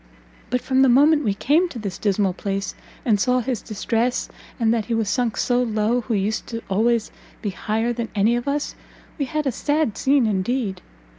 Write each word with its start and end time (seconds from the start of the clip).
But 0.49 0.61
from 0.61 0.81
the 0.81 0.89
moment 0.89 1.23
we 1.23 1.35
came 1.35 1.69
to 1.69 1.77
this 1.77 1.99
dismal 1.99 2.33
place, 2.33 2.73
and 3.05 3.19
saw 3.19 3.39
his 3.39 3.61
distress, 3.61 4.29
and 4.59 4.73
that 4.73 4.85
he 4.85 4.95
was 4.95 5.07
sunk 5.07 5.37
so 5.37 5.61
low 5.61 6.01
who 6.01 6.15
used 6.15 6.55
always 6.71 7.09
to 7.09 7.13
be 7.43 7.51
higher 7.51 7.93
than 7.93 8.09
any 8.15 8.35
of 8.35 8.47
us, 8.47 8.73
we 9.19 9.25
had 9.25 9.45
a 9.45 9.51
sad 9.51 9.95
scene 9.99 10.25
indeed! 10.25 10.81